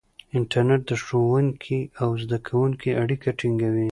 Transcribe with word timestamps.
انټرنیټ 0.37 0.81
د 0.87 0.91
ښوونکي 1.03 1.79
او 2.01 2.09
زده 2.21 2.37
کوونکي 2.47 2.89
اړیکه 3.01 3.29
ټینګوي. 3.39 3.87